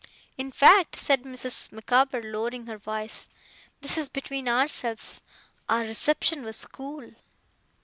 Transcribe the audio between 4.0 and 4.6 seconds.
between